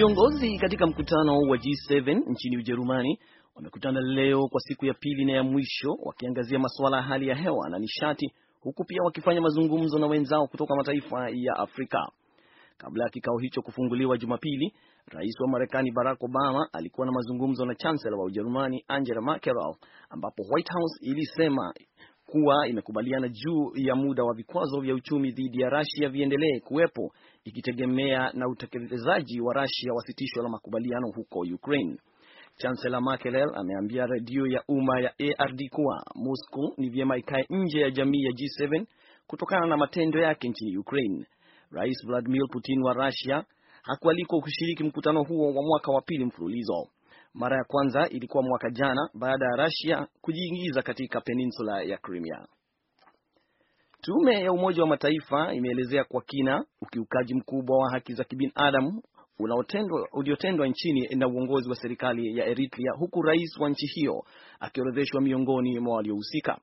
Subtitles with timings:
[0.00, 3.18] Viongozi katika mkutano wa G7 nchini Ujerumani
[3.54, 7.68] wamekutana leo kwa siku ya pili na ya mwisho wakiangazia masuala ya hali ya hewa
[7.70, 12.08] na nishati huku pia wakifanya mazungumzo na wenzao kutoka mataifa ya Afrika.
[12.78, 14.74] Kabla ya kikao hicho kufunguliwa Jumapili,
[15.06, 19.54] rais wa Marekani Barack Obama alikuwa na mazungumzo na chancellor wa Ujerumani Angela Merkel,
[20.10, 21.74] ambapo White House ilisema
[22.32, 27.12] kuwa imekubaliana juu ya muda wa vikwazo vya uchumi dhidi ya Russia viendelee kuwepo
[27.44, 31.96] ikitegemea na utekelezaji wa Russia wa sitisho la makubaliano huko Ukraine.
[32.56, 37.90] Chancellor Merkel ameambia redio ya umma ya ARD kuwa Moscow ni vyema ikae nje ya
[37.90, 38.84] jamii ya G7
[39.26, 41.26] kutokana na matendo yake nchini Ukraine.
[41.70, 43.44] Rais Vladimir Putin wa Russia
[43.82, 46.88] hakualikwa kushiriki mkutano huo wa mwaka wa pili mfululizo.
[47.34, 52.46] Mara ya kwanza ilikuwa mwaka jana baada ya Russia kujiingiza katika peninsula ya Crimea.
[54.00, 59.02] Tume ya Umoja wa Mataifa imeelezea kwa kina ukiukaji mkubwa wa haki za kibinadamu
[60.12, 64.24] uliotendwa nchini na uongozi wa serikali ya Eritrea, huku rais wa nchi hiyo
[64.60, 66.58] akiorodheshwa miongoni mwa waliohusika.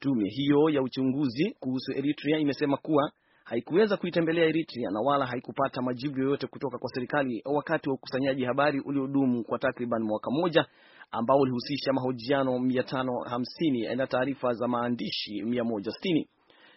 [0.00, 3.12] Tume hiyo ya uchunguzi kuhusu Eritrea imesema kuwa
[3.52, 8.80] haikuweza kuitembelea Eritrea na wala haikupata majibu yoyote kutoka kwa serikali wakati wa ukusanyaji habari
[8.80, 10.66] uliodumu kwa takriban mwaka mmoja
[11.10, 16.26] ambao ulihusisha mahojiano 550 na taarifa za maandishi 160.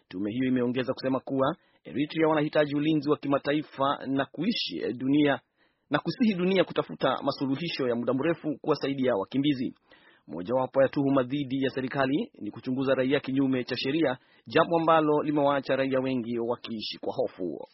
[0.07, 5.39] Tume hiyo imeongeza kusema kuwa Eritrea wanahitaji ulinzi wa kimataifa na kuishi dunia
[5.89, 9.75] na kusihi dunia kutafuta masuluhisho ya muda mrefu kuwasaidia wakimbizi.
[10.27, 15.75] Mojawapo ya tuhuma dhidi ya serikali ni kuchunguza raia kinyume cha sheria, jambo ambalo limewaacha
[15.75, 17.67] raia wengi wakiishi kwa hofu.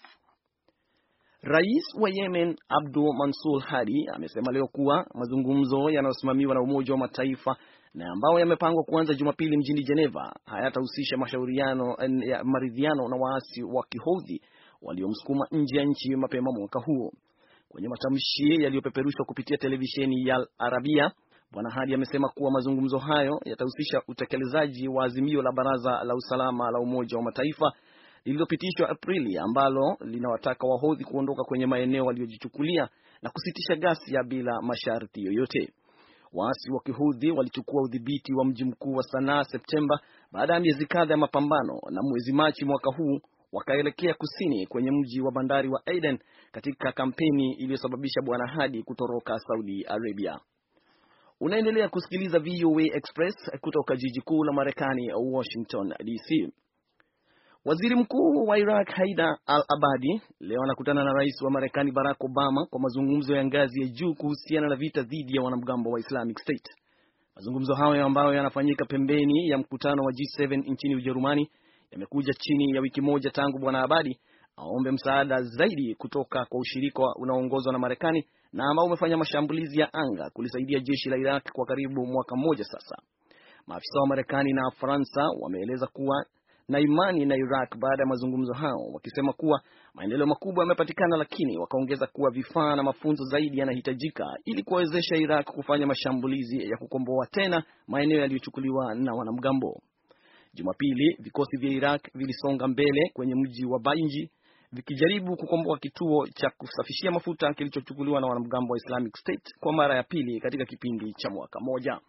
[1.43, 7.55] Rais wa Yemen Abdul Mansur Hadi amesema leo kuwa mazungumzo yanayosimamiwa na Umoja wa Mataifa
[7.93, 14.41] na ambayo yamepangwa kuanza Jumapili mjini Geneva hayatahusisha mashauriano ya maridhiano na waasi wa Kihoudhi
[14.81, 17.11] waliomsukuma nje ya nchi mapema mwaka huo.
[17.69, 21.11] Kwenye matamshi yaliyopeperushwa kupitia televisheni ya Arabia,
[21.53, 26.79] Bwana Hadi amesema kuwa mazungumzo hayo yatahusisha utekelezaji wa azimio la Baraza la Usalama la
[26.79, 27.71] Umoja wa Mataifa
[28.25, 32.89] lililopitishwa Aprili ambalo linawataka Wahodhi kuondoka kwenye maeneo waliyojichukulia
[33.21, 35.73] na kusitisha ghasia bila masharti yoyote.
[36.33, 39.99] Waasi wa Kihudhi walichukua udhibiti wa mji mkuu wa Sanaa Septemba
[40.31, 43.19] baada ya miezi kadha ya mapambano, na mwezi Machi mwaka huu
[43.51, 46.19] wakaelekea kusini kwenye mji wa bandari wa Aden
[46.51, 50.39] katika kampeni iliyosababisha Bwana Hadi kutoroka Saudi Arabia.
[51.41, 56.53] Unaendelea kusikiliza VOA Express kutoka jiji kuu la Marekani, Washington DC.
[57.65, 62.79] Waziri Mkuu wa Iraq Haida al-Abadi leo anakutana na rais wa Marekani Barack Obama kwa
[62.79, 66.69] mazungumzo ya ngazi ya juu kuhusiana na vita dhidi ya wanamgambo wa Islamic State.
[67.35, 71.49] Mazungumzo hayo ambayo yanafanyika pembeni ya mkutano wa G7 nchini Ujerumani
[71.91, 74.19] yamekuja chini ya wiki moja tangu Bwana Abadi
[74.61, 80.29] aombe msaada zaidi kutoka kwa ushirika unaoongozwa na Marekani na ambao umefanya mashambulizi ya anga
[80.33, 82.95] kulisaidia jeshi la Iraq kwa karibu mwaka mmoja sasa.
[83.67, 86.25] Maafisa wa Marekani na Faransa wameeleza kuwa
[86.67, 89.61] na imani na Iraq baada ya mazungumzo hao, wakisema kuwa
[89.93, 95.87] maendeleo makubwa yamepatikana, lakini wakaongeza kuwa vifaa na mafunzo zaidi yanahitajika ili kuwawezesha Iraq kufanya
[95.87, 99.81] mashambulizi ya kukomboa tena maeneo yaliyochukuliwa na wanamgambo.
[100.53, 104.31] Jumapili, vikosi vya Iraq vilisonga mbele kwenye mji wa Bainji
[104.71, 110.03] vikijaribu kukomboa kituo cha kusafishia mafuta kilichochukuliwa na wanamgambo wa Islamic State kwa mara ya
[110.03, 111.99] pili katika kipindi cha mwaka mmoja.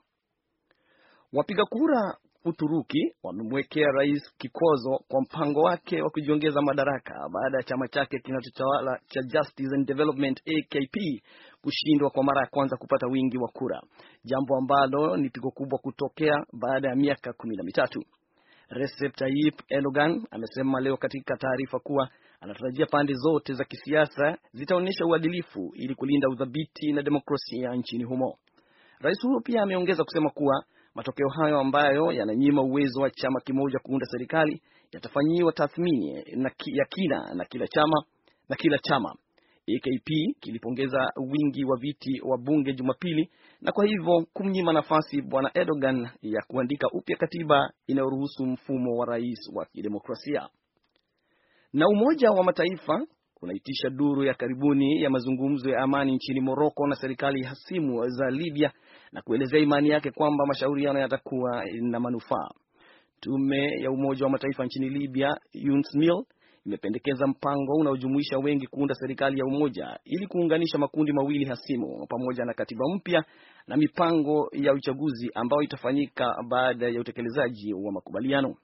[1.33, 7.89] Wapiga kura Uturuki wamemwekea rais kikwazo kwa mpango wake wa kujiongeza madaraka baada ya chama
[7.89, 11.23] chake kinachotawala cha Justice and Development AKP
[11.63, 13.83] kushindwa kwa mara ya kwanza kupata wingi wa kura,
[14.25, 18.03] jambo ambalo ni pigo kubwa kutokea baada ya miaka kumi na mitatu.
[18.69, 22.09] Recep Tayyip Erdogan amesema leo katika taarifa kuwa
[22.43, 28.39] anatarajia pande zote za kisiasa zitaonyesha uadilifu ili kulinda udhabiti na demokrasia nchini humo.
[29.01, 30.65] Rais huyo pia ameongeza kusema kuwa
[30.95, 36.25] matokeo hayo ambayo yananyima uwezo wa chama kimoja kuunda serikali yatafanyiwa tathmini
[36.67, 38.05] ya kina na kila chama
[38.49, 39.15] na kila chama.
[39.77, 40.11] AKP
[40.41, 43.31] kilipongeza wingi wa viti wa bunge Jumapili
[43.61, 49.51] na kwa hivyo kumnyima nafasi bwana Erdogan ya kuandika upya katiba inayoruhusu mfumo wa rais
[49.55, 50.49] wa kidemokrasia.
[51.73, 53.07] Na Umoja wa Mataifa
[53.43, 58.73] unaitisha duru ya karibuni ya mazungumzo ya amani nchini Moroko na serikali hasimu za Libya
[59.13, 62.49] na kuelezea imani yake kwamba mashauriano yatakuwa na manufaa.
[63.21, 65.37] Tume ya Umoja wa Mataifa nchini Libya,
[65.73, 66.25] UNSMIL,
[66.67, 72.55] imependekeza mpango unaojumuisha wengi kuunda serikali ya umoja ili kuunganisha makundi mawili hasimu pamoja na
[72.55, 73.25] katiba mpya
[73.67, 78.57] na mipango ya uchaguzi ambayo itafanyika baada ya utekelezaji wa makubaliano.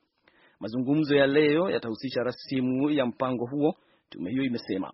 [0.60, 3.74] Mazungumzo ya leo yatahusisha rasimu ya mpango huo,
[4.10, 4.92] tume hiyo imesema.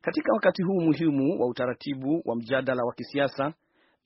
[0.00, 3.54] Katika wakati huu muhimu wa utaratibu wa mjadala wa kisiasa,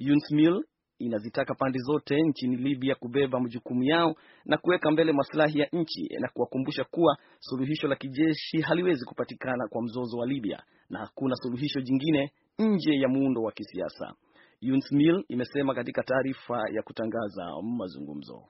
[0.01, 0.65] UNSMIL
[0.99, 4.15] inazitaka pande zote nchini Libya kubeba majukumu yao
[4.45, 9.83] na kuweka mbele maslahi ya nchi na kuwakumbusha kuwa suluhisho la kijeshi haliwezi kupatikana kwa
[9.83, 14.15] mzozo wa Libya na hakuna suluhisho jingine nje ya muundo wa kisiasa.
[14.63, 18.43] UNSMIL imesema katika taarifa ya kutangaza mazungumzo.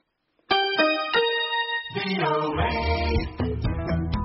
[1.96, 4.15] Be away.